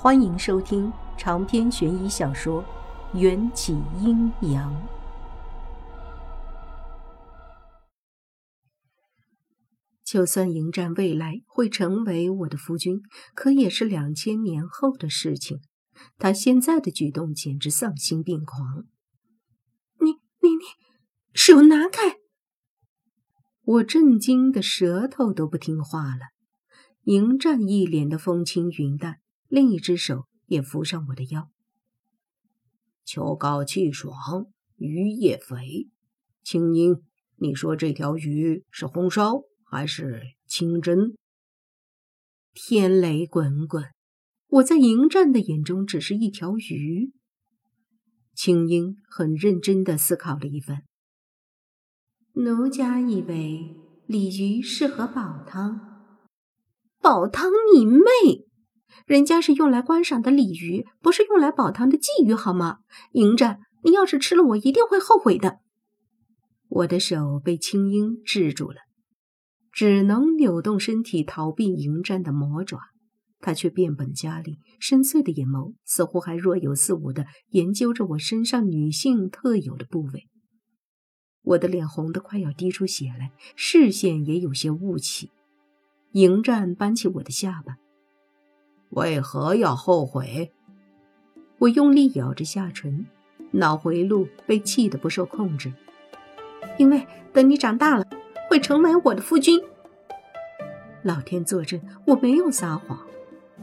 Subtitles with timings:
[0.00, 2.62] 欢迎收听长篇悬疑小说
[3.18, 4.72] 《缘起阴阳》。
[10.04, 13.02] 就算迎战未来会成为我的夫君，
[13.34, 15.58] 可也是两千年后的事情。
[16.16, 18.84] 他现在的举动简直丧心病狂！
[19.98, 20.64] 你、你、你，
[21.34, 22.18] 手拿开！
[23.64, 26.28] 我震惊的舌头都不听话了。
[27.02, 29.18] 迎战一脸的风轻云淡。
[29.48, 31.50] 另一只手也扶上我的腰。
[33.04, 34.14] 秋高气爽，
[34.76, 35.88] 鱼也肥。
[36.44, 37.02] 青樱，
[37.36, 41.16] 你说这条鱼是红烧还是清蒸？
[42.52, 43.84] 天雷滚滚！
[44.48, 47.12] 我在迎战的眼中只是一条鱼。
[48.34, 50.84] 青樱很认真的思考了一番。
[52.34, 53.76] 奴家以为
[54.06, 56.04] 鲤鱼适合煲汤。
[57.00, 58.47] 煲汤你妹！
[59.06, 62.78] 人家是用来观赏的鲤鱼，不是用来煲汤的鲫鱼，好吗？
[63.12, 65.60] 迎战，你要是吃了，我一定会后悔的。
[66.68, 68.76] 我的手被青樱制住了，
[69.72, 72.80] 只能扭动身体逃避迎战的魔爪。
[73.40, 80.26] 他却变本加厉，深邃的眼眸似乎还若有似无的研究着我身上女性特有的部位。
[81.42, 85.30] 我的脸红得快要滴出血来，视线也有些雾气。
[86.12, 87.76] 迎战扳起我的下巴。
[88.90, 90.52] 为何要后悔？
[91.58, 93.06] 我用力咬着下唇，
[93.50, 95.72] 脑回路被气得不受控制。
[96.76, 98.06] 因为等你长大了，
[98.48, 99.60] 会成为我的夫君。
[101.02, 102.98] 老天作证，我没有撒谎。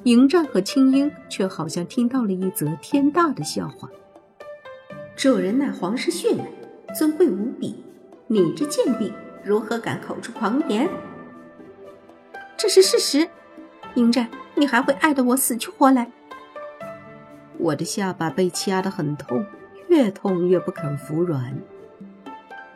[0.03, 3.89] 迎战和青樱却好像听到了一则天大的笑话。
[5.15, 6.45] 主人乃皇室血脉，
[6.93, 7.83] 尊贵无比。
[8.27, 9.11] 你这贱婢，
[9.43, 10.89] 如何敢口出狂言？
[12.57, 13.27] 这是事实。
[13.95, 14.29] 迎战。
[14.57, 16.09] 你还会爱得我死去活来？
[17.57, 19.45] 我的下巴被掐得很痛，
[19.89, 21.57] 越痛越不肯服软。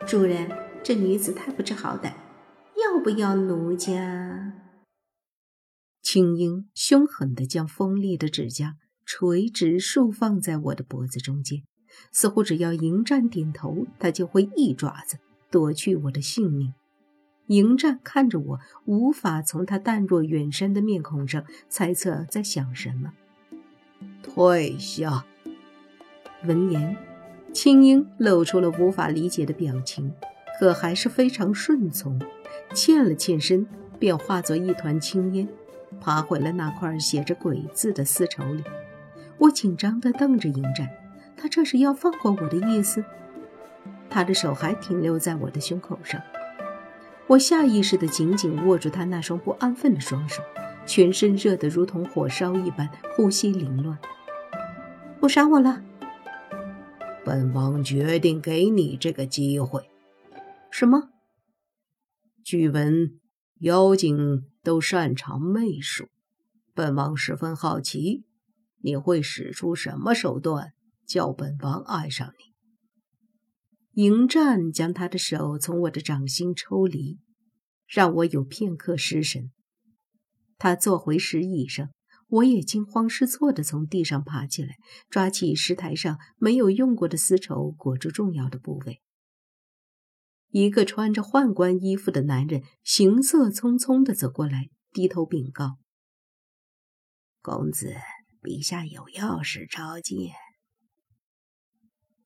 [0.06, 0.50] 主人，
[0.82, 2.12] 这女子太不知好歹，
[2.76, 4.52] 要不要奴家？
[6.02, 11.62] 青樱凶狠地将锋利的指甲垂直竖放在我的脖子中间，
[12.12, 15.18] 似乎只要迎战点头，他就会一爪子
[15.50, 16.74] 夺去我的性命。
[17.50, 23.12] 迎战看着我，无法从他淡若远山的面孔上猜测在想什么。
[24.22, 25.24] 退下。
[26.44, 26.96] 闻言，
[27.52, 30.14] 青樱露出了无法理解的表情，
[30.60, 32.20] 可还是非常顺从，
[32.72, 33.66] 欠了欠身，
[33.98, 35.48] 便化作一团青烟，
[36.00, 38.62] 爬回了那块写着“鬼”字的丝绸里。
[39.38, 40.88] 我紧张地瞪着迎战，
[41.36, 43.04] 他这是要放过我的意思？
[44.08, 46.22] 他的手还停留在我的胸口上。
[47.30, 50.42] 我下意识地紧紧握住他那双不安分的双手，
[50.84, 53.96] 全身热得如同火烧一般，呼吸凌乱。
[55.20, 55.80] 不杀我了，
[57.24, 59.88] 本王决定给你这个机会。
[60.72, 61.10] 什么？
[62.42, 63.20] 据闻
[63.60, 66.08] 妖精都擅长媚术，
[66.74, 68.24] 本王十分好奇，
[68.82, 70.72] 你会使出什么手段
[71.06, 72.49] 叫本王爱上你？
[74.00, 77.18] 迎战将他的手从我的掌心抽离，
[77.86, 79.52] 让我有片刻失神。
[80.56, 81.90] 他坐回石椅上，
[82.28, 84.76] 我也惊慌失措地从地上爬起来，
[85.10, 89.02] 抓起石台上没有用过的丝绸裹住重要的部位。
[90.48, 95.76] 一个穿着宦官衣服的男人行色匆匆地走过来，低头禀告
[97.42, 97.94] ：“公子，
[98.40, 100.16] 陛下有要事召见。”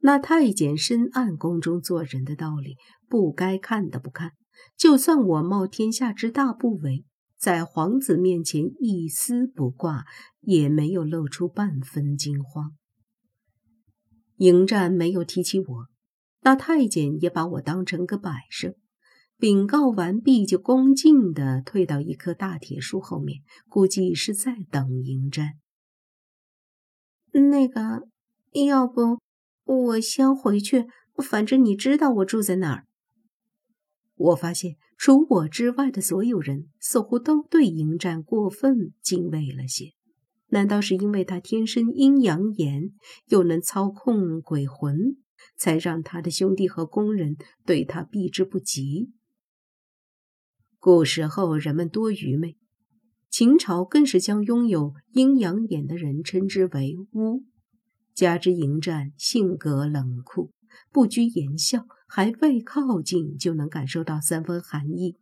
[0.07, 2.77] 那太监深谙宫中做人的道理，
[3.09, 4.33] 不该看的不看。
[4.77, 7.05] 就算我冒天下之大不韪，
[7.39, 10.05] 在皇子面前一丝不挂，
[10.43, 12.77] 也没有露出半分惊慌。
[14.37, 15.87] 迎战没有提起我，
[16.43, 18.75] 那太监也把我当成个摆设。
[19.39, 25.53] 禀告完毕，就恭敬地退到一棵大铁树后面，估计是在等迎战。
[27.33, 28.07] 那个，
[28.67, 29.19] 要不？
[29.65, 30.87] 我先回去，
[31.23, 32.87] 反正你知道我住在哪儿。
[34.15, 39.93] 我发现，除我之外的所有人似乎都对迎战过分敬畏了些。
[40.49, 42.93] 难道是因为他天生阴阳眼，
[43.27, 45.17] 又能操控鬼魂，
[45.57, 49.11] 才让他的兄弟和工人对他避之不及？
[50.79, 52.57] 古时候人们多愚昧，
[53.31, 57.43] 秦朝更是将拥有阴阳眼的人称之为巫。
[58.15, 60.53] 加之迎战性格冷酷，
[60.93, 65.19] 不拘言笑，还未靠近就能感受到三分寒意。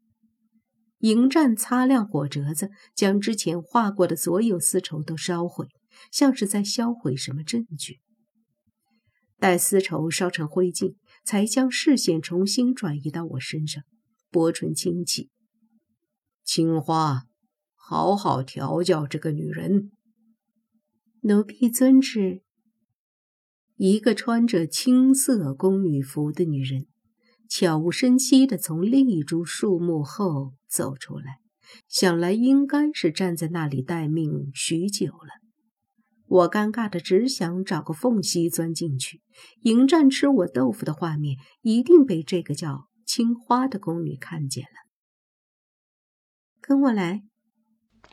[0.99, 5.67] 迎战擦亮火折子，将之前画过的所有丝绸都烧毁，
[6.11, 8.01] 像是在销毁什么证据。
[9.39, 10.95] 待丝绸烧成灰烬，
[11.25, 13.83] 才将视线重新转移到我身上，
[14.31, 15.31] 薄唇轻启
[16.45, 17.25] ：“青花，
[17.75, 19.91] 好好调教这个女人。”
[21.23, 22.43] 奴婢遵旨。
[23.77, 26.87] 一个穿着青色宫女服的女人，
[27.49, 31.39] 悄无声息地从另一株树木后走出来，
[31.89, 35.43] 想来应该是站在那里待命许久了。
[36.27, 39.21] 我尴尬的只想找个缝隙钻进去，
[39.63, 44.91] 迎战吃我豆腐的画面一定被这个叫青花的宫女看见了。
[46.61, 47.23] 跟我来，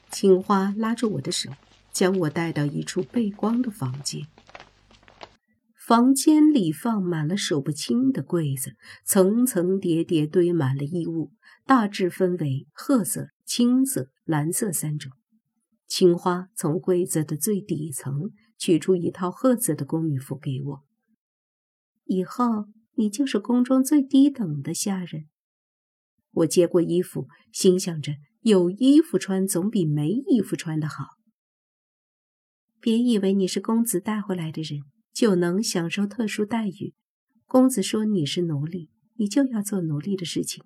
[0.10, 1.52] 青花拉住我的手，
[1.94, 4.28] 将我带到一处背光的房间。
[5.90, 8.76] 房间里放满了数不清的柜子，
[9.06, 11.32] 层层叠叠堆满了衣物，
[11.66, 15.12] 大致分为褐色、青色、蓝色三种。
[15.88, 20.84] 青花从柜子的最底层取出一套褐色的宫女服给我。
[22.06, 25.26] 以后你就是宫中最低等的下人。
[26.34, 31.06] 我接过衣服，心想着有衣服穿总比没衣服穿的好。
[32.80, 34.84] 别以为你是公子带回来的人
[35.14, 36.94] 就能享受特殊待遇。
[37.46, 40.64] 公子说你是奴隶，你就要做奴隶的事情。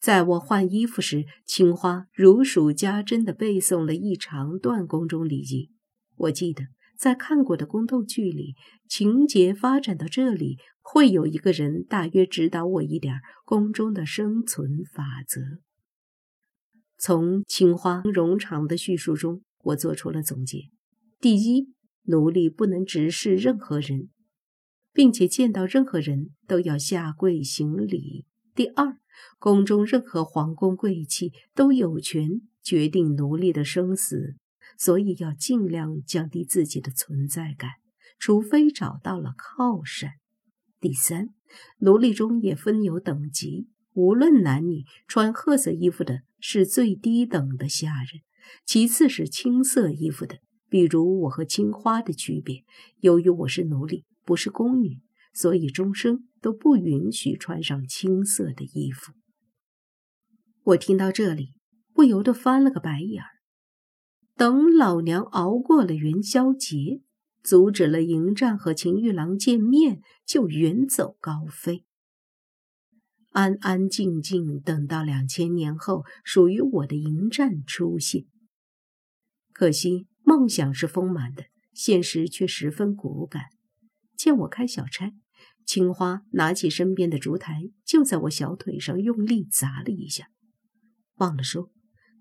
[0.00, 5.70] 在我换衣服时，青花如数家珍地背诵了一长段宫中礼仪。
[6.14, 6.64] 我记得
[6.96, 8.54] 在看过的宫斗剧里，
[8.88, 15.40] 情节发展到这里，会有一个人大约指导我一点宫中的生存法则。
[16.96, 20.70] 从青花冗长的叙述中，我做出了总结：
[21.20, 21.72] 第一，
[22.08, 24.08] 奴隶不能直视任何人，
[24.94, 28.24] 并且见到任何人都要下跪行礼；
[28.54, 28.96] 第二，
[29.38, 34.36] 宫中任何皇宫贵戚都有权决定奴隶的生死，
[34.78, 37.72] 所以要尽量降低自己的存在感，
[38.18, 40.12] 除非找到了靠山。
[40.80, 41.28] 第三，
[41.80, 48.22] 奴隶中也分有等级，无论男女，穿褐色衣服的是最低等的下人，
[48.64, 52.64] 其次是青色衣服的，比如我和青花的区别。
[53.00, 55.00] 由于我是奴隶，不是宫女。
[55.34, 59.12] 所以终生都不允许穿上青色的衣服。
[60.64, 61.54] 我听到这里，
[61.92, 63.28] 不由得翻了个白眼儿。
[64.34, 67.02] 等老娘熬过了元宵节，
[67.40, 71.84] 阻止了迎战和秦玉郎见面，就远走高飞，
[73.30, 78.24] 安安静静等到两千年后属于我的迎战出现。
[79.52, 83.44] 可惜梦想是丰满的，现实却十分骨感。
[84.14, 85.14] 见我开小差。
[85.64, 90.26] 青花拿起身边的烛台，就在我小腿上用力砸了一下。
[91.14, 91.70] 忘了说，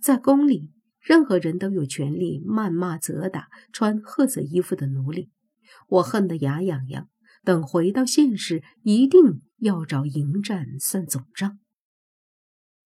[0.02, 0.72] 在宫里，
[1.02, 5.30] 任何人都有权利谩骂、责打穿褐色衣服的奴隶。
[5.90, 7.10] 我恨得牙痒痒，
[7.44, 11.60] 等回到现实，一定要找迎战算总账。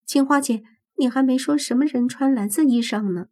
[0.04, 0.64] 青花姐，
[0.98, 3.26] 你还没说什么人穿蓝色衣裳呢？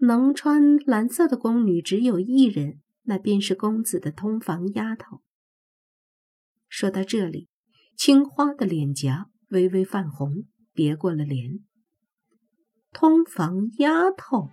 [0.00, 5.22] 能穿蓝色的宫女只有一人，那便是公子的通房丫头。
[6.68, 7.48] 说到这里，
[7.96, 11.60] 青花的脸颊微微泛红，别过了脸。
[12.92, 14.50] 通房丫头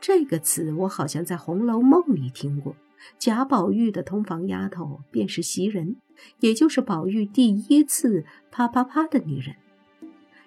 [0.00, 2.76] 这个词，我好像在《红楼梦》里听过。
[3.18, 5.96] 贾宝玉的通房丫头便是袭人，
[6.38, 9.56] 也就是宝玉第一次啪啪啪的女人。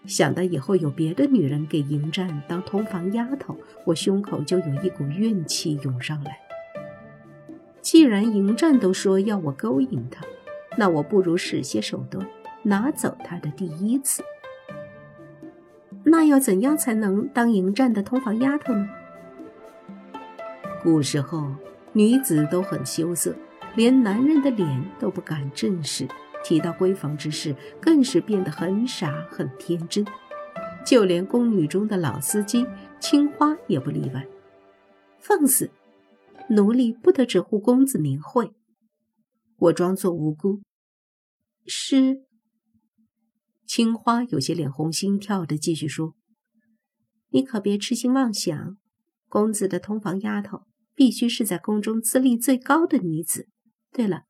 [0.07, 6.39] 想到以后有别的女人给迎战当通房丫头，我胸口就有一股怨气涌上来。
[7.81, 10.25] 既然迎战都说要我勾引他。
[10.77, 12.27] 那我不如使些手段，
[12.61, 14.21] 拿走他的第一次。
[16.03, 18.89] 那要怎样才能当迎战的通房丫头呢？
[20.83, 21.49] 古时候
[21.93, 23.33] 女子都很羞涩，
[23.75, 26.05] 连男人的脸都不敢正视，
[26.45, 30.05] 提到闺房之事，更是变得很傻很天真。
[30.85, 32.63] 就连宫女中的老司机
[32.99, 34.27] 青花也不例外。
[35.17, 35.71] 放肆！
[36.51, 38.53] 奴隶不得只护公子名讳。
[39.57, 40.61] 我装作无辜。
[41.65, 42.21] 是。
[43.65, 46.13] 青花有些脸红心跳的继续说
[47.33, 48.77] ：“你可别痴心妄想，
[49.27, 53.49] 公子的通房丫头必须是在宫中资历最高的女子。
[53.91, 54.25] 对了，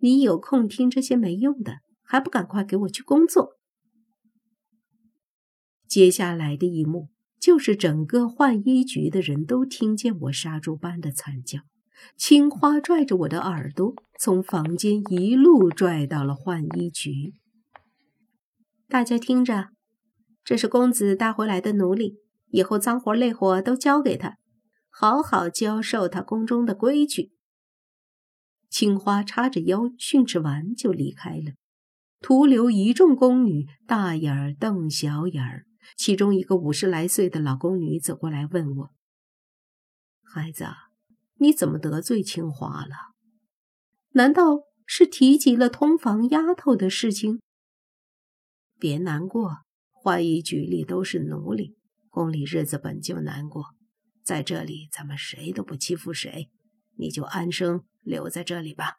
[0.00, 3.56] 你有空听这些没用的，还不赶快给我去工作？”
[5.88, 7.08] 接下来的一幕，
[7.40, 11.60] 就是整个换衣局的人都听见我杀猪般的惨叫。
[12.16, 17.34] 青花拽着我的耳朵，从房间一路拽到了换衣局。
[18.86, 19.70] 大家听着，
[20.44, 22.18] 这是公子带回来的奴隶，
[22.50, 24.36] 以后脏活累活都交给他，
[24.90, 27.32] 好好教授他宫中的规矩。
[28.68, 31.52] 青花叉着腰训斥完就离开了，
[32.20, 35.64] 徒留一众宫女大眼儿瞪小眼儿。
[35.96, 38.90] 其中一个五十来岁的老宫女走过来问我
[40.22, 40.66] ：“孩子，
[41.36, 42.94] 你怎么得罪青花了？
[44.10, 47.40] 难道是提及了通房丫头的事情？”
[48.78, 51.78] 别难过，花衣局里都是奴隶，
[52.10, 53.64] 宫里日子本就难过，
[54.22, 56.50] 在这里咱们谁都不欺负谁，
[56.96, 58.94] 你就安生留在这里吧。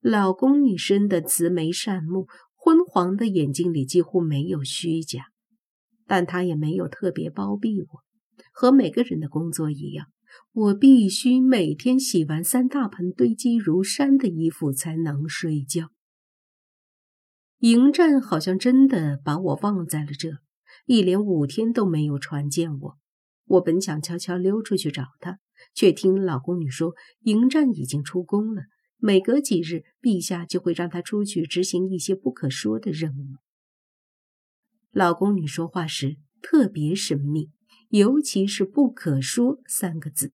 [0.00, 5.24] 老宫女生的慈眉善目，昏黄的眼睛里几乎没有虚假。
[6.06, 7.86] 但他也没有特别包庇我，
[8.52, 10.06] 和每个人的工作一样，
[10.52, 15.90] 我必须每天洗完三大盆堆积如山的衣服才能睡觉。
[17.58, 20.38] 迎战好像真的把我忘在了这，
[20.86, 22.98] 一连五天都没有传见我。
[23.44, 25.40] 我本想悄悄溜出去找他，
[25.78, 28.62] 却听老宫女说，迎战已经出宫了，
[28.96, 33.36] 每隔几日，陛下就会让他出去执行一些不可说的任务。
[34.90, 37.52] 老宫女说话时特别神秘，
[37.90, 40.32] 尤其是“不可说”三个字，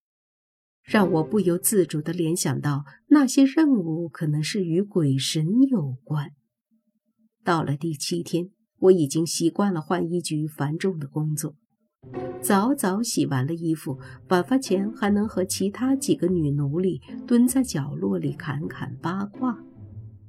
[0.83, 6.31] 让我不由自主地联想到那些任务可能是与鬼神有关。
[7.45, 8.49] 到了第七天，
[8.79, 11.55] 我已经习惯了换衣局繁重的工作，
[12.41, 19.59] 早早洗完了衣服，晚饭前还能和其他几个女奴隶蹲在角落里侃侃八卦。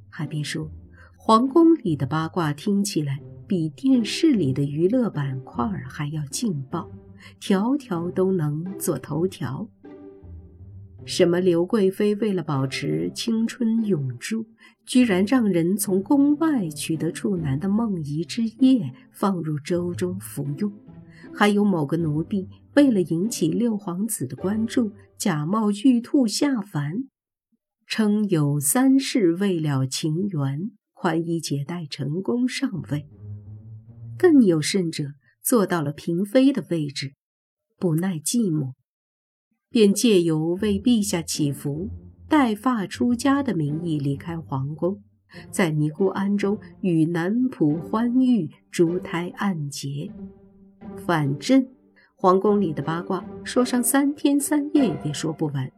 [0.10, 0.70] 还别说，
[1.18, 3.20] 皇宫里的八卦听起来。
[3.48, 6.90] 比电视里的娱乐板块还要劲爆，
[7.40, 9.70] 条条都能做头条。
[11.06, 14.48] 什么刘贵妃为了保持青春永驻，
[14.84, 20.74] 居然让人从宫外取得处男的梦遗之液放入粥中服用？
[21.38, 27.10] 还有某个奴婢为了引起六皇子的关注，假冒玉兔下凡，
[27.86, 33.06] 称有三世未了情缘，宽衣解带成功上位。
[34.18, 35.10] 更有甚者，
[35.44, 37.14] 做到了嫔妃的位置，
[37.78, 38.72] 不耐寂寞，
[39.70, 41.90] 便借由为陛下祈福、
[42.30, 45.04] 带发出家的名义离开皇宫，
[45.52, 50.10] 在尼姑庵中与男仆欢愉、珠胎暗结。
[50.98, 51.68] 反正
[52.16, 55.72] 皇宫里的八卦说上三天三夜也说不完。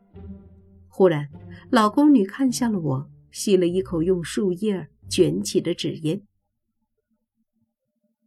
[0.88, 1.30] 忽然，
[1.70, 6.22] 老宫女看向了我，吸了一口用树叶卷起的纸烟。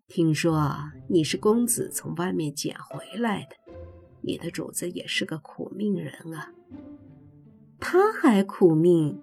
[0.06, 0.76] 听说
[1.08, 3.56] 你是公子从外面捡回来的，
[4.22, 6.52] 你的主子也是个苦命人啊。
[7.78, 9.22] 他还苦命，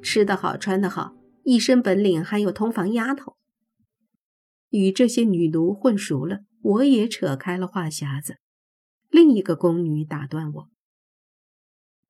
[0.00, 3.36] 吃得好，穿得好，一身本领，还有通房丫头。
[4.70, 8.38] 与这些女奴混熟了，我也扯开了话匣子。
[9.10, 10.70] 另一个宫女打断我：“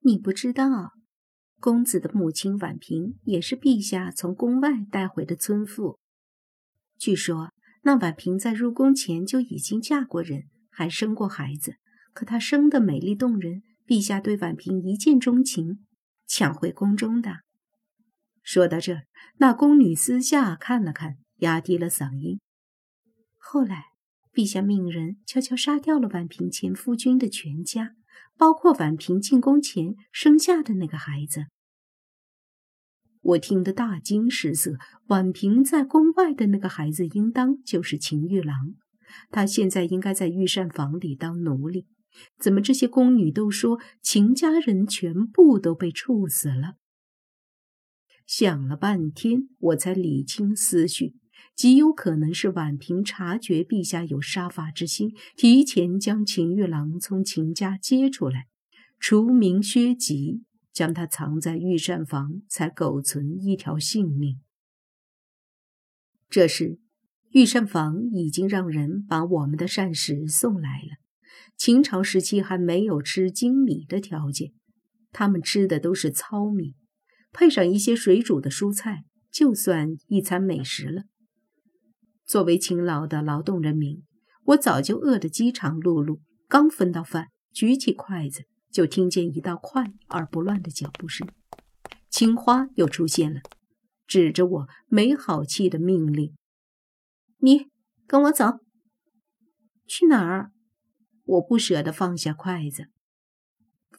[0.01, 0.93] 你不知道，
[1.59, 5.99] 公子的母亲婉嫔也是陛下从宫外带回的村妇，
[6.97, 7.53] 据说。”
[7.87, 11.75] 那婉嫔在入宫前就已经嫁过人，还生过孩子。
[12.15, 15.85] 可她生得美丽动人，陛下对婉嫔一见钟情，
[16.27, 17.41] 抢回宫中的。
[18.43, 19.03] 说到这，
[19.37, 22.41] 那宫女私下看了看，压低了嗓音。
[23.37, 23.89] 后来，
[24.35, 27.95] 陛下命人悄悄杀掉了婉嫔前夫君的全家，
[28.37, 31.47] 包括婉嫔进宫前生下的那个孩子。
[33.21, 34.77] 我听得大惊失色。
[35.07, 38.75] 婉嫔在宫外的那个孩子，应当就是秦玉郎。
[39.31, 41.87] 他现在应该在御膳房里当奴隶。
[42.39, 46.75] 怎么这些宫女都说秦家人全部都被处死了？
[48.27, 51.15] 想了半天，我才理清思绪。
[51.55, 58.47] 极有可能是婉嫔察觉陛下有杀伐之心，提前将秦玉郎从秦家接出来，
[58.99, 60.43] 除名薛吉。
[60.73, 64.41] 将他藏在御膳房，才苟存一条性命。
[66.29, 66.81] 这时，
[67.31, 70.97] 御膳房已经让人把我们的膳食送来了。
[71.57, 74.51] 秦朝时期还没有吃精米的条件，
[75.13, 76.75] 他们吃的都是糙米，
[77.33, 81.05] 配上一些水煮的蔬菜，就算一餐美食了。
[82.27, 84.03] 作为勤劳的劳动人民，
[84.45, 88.45] 我早就饿得饥肠辘辘，刚分到饭，举起筷子。
[88.71, 91.29] 就听见一道快而不乱的脚步声，
[92.11, 93.41] 青花又出现了，
[94.05, 96.35] 指着我没好气的命令
[97.39, 97.69] ：“你
[98.09, 98.59] 跟我走，
[99.87, 100.51] 去哪儿？”
[101.23, 102.89] 我不舍得放下筷子，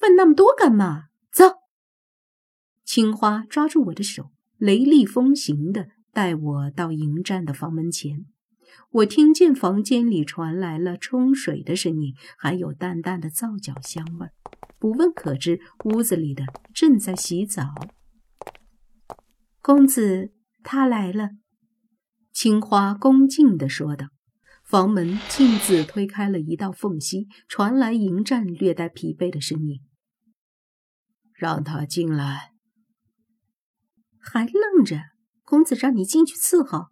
[0.01, 1.05] 问那么多干嘛？
[1.31, 1.45] 走！
[2.83, 8.25] 青花抓住我的手，雷厉风行的带我到迎战的房门前。
[8.89, 14.29] 我听见房间里传来了冲水的声音，还有淡淡的皂角香味。
[14.79, 17.65] 不问可知，屋子里的正在洗澡。
[19.61, 20.31] 公子，
[20.63, 21.31] 他来了。
[22.31, 24.07] 青花恭敬地说道。
[24.63, 29.81] 房门径自推开了一道缝隙，传来迎战略带疲惫的声音
[31.35, 32.53] ：“让他进来。”
[34.19, 35.14] 还愣着？
[35.45, 36.87] 公子让你进去伺候。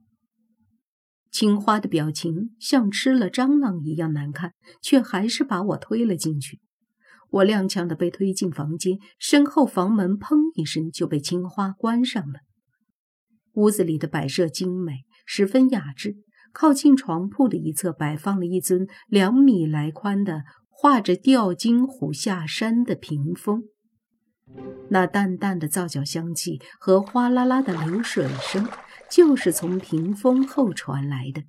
[1.31, 6.59] 青花的表情像吃了蟑螂一样难看，却还是把我推了进去。
[7.31, 12.41] 我踉跄的被推进房间，身后房门砰一声就被青花关上了。
[13.53, 16.17] 屋子里的摆设精美，十分雅致。
[16.53, 23.63] 靠近床铺的一侧摆放了一尊两米来宽的画着吊金虎下山的屏风。
[24.89, 28.67] 那淡淡的皂角香气和哗啦啦的流水声，
[29.09, 31.43] 就是从屏风后传来的。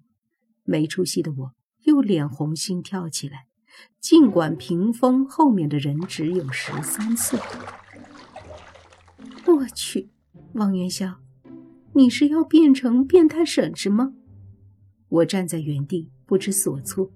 [0.63, 3.47] 没出息的我又脸红心跳起来，
[4.01, 7.39] 尽管屏风后面的人只有十三岁。
[9.47, 10.09] 我去，
[10.55, 11.17] 王元宵，
[11.93, 14.15] 你是要变成变态婶婶吗？
[15.09, 17.11] 我站在原地不知所措。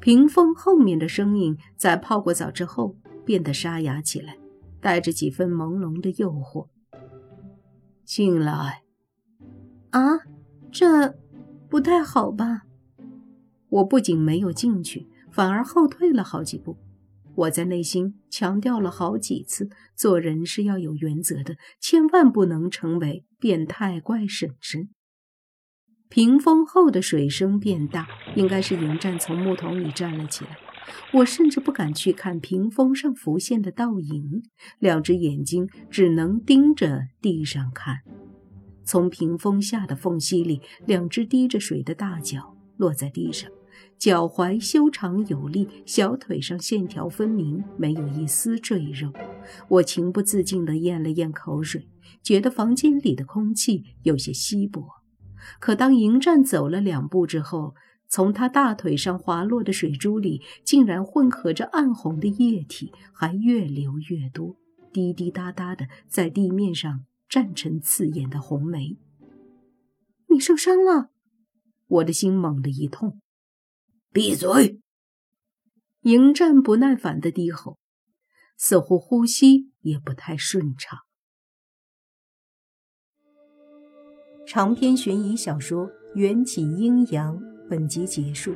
[0.00, 2.96] 屏风后面的声音在泡过澡之后
[3.26, 4.38] 变得沙哑起来。
[4.84, 6.68] 带着几分朦胧的诱惑，
[8.04, 8.82] 进来。
[9.92, 10.18] 啊，
[10.70, 11.16] 这
[11.70, 12.64] 不太好吧？
[13.70, 16.76] 我不仅没有进去，反而后退了好几步。
[17.34, 24.90] 我在内心强调了好几次，做人是要有原则的，千万不能成为变态怪婶婶。
[26.10, 30.58] 屏风后的水声变大，应该是迎战从木桶里站了起来。
[31.12, 34.42] 我甚至不敢去看屏风上浮现的倒影，
[34.78, 37.98] 两只眼睛只能盯着地上看。
[38.84, 43.50] 从屏风下的缝隙里，两只滴着水的大脚落在地上，
[43.98, 49.10] 脚踝修长有力，小腿上线条分明，没有一丝赘肉。
[49.68, 51.88] 我情不自禁地咽了咽口水，
[52.22, 54.84] 觉得房间里的空气有些稀薄。
[55.60, 57.74] 可当迎战走了两步之后，
[58.14, 64.54] 从他大腿上滑落的水珠里，竟然混合着暗红的液体，还越流越多，
[64.92, 68.96] 滴滴答答的在地面上绽成刺眼的红梅。
[70.28, 71.10] 你受伤了！
[71.88, 73.20] 我的心猛地一痛。
[74.12, 74.78] 闭嘴！
[76.02, 77.78] 迎战不耐烦的低吼，
[78.56, 81.00] 似乎呼吸也不太顺畅。
[84.46, 87.40] 长篇悬疑小说《缘起阴阳》。
[87.68, 88.54] 本集结束，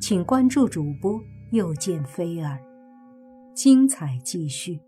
[0.00, 2.56] 请关注主播，又见菲儿，
[3.52, 4.78] 精彩继续。